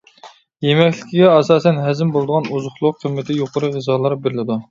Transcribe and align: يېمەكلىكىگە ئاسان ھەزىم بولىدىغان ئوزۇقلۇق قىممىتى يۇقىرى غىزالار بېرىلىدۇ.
يېمەكلىكىگە 0.67 1.27
ئاسان 1.33 1.77
ھەزىم 1.83 2.15
بولىدىغان 2.17 2.49
ئوزۇقلۇق 2.55 2.99
قىممىتى 3.05 3.39
يۇقىرى 3.43 3.73
غىزالار 3.79 4.19
بېرىلىدۇ. 4.25 4.59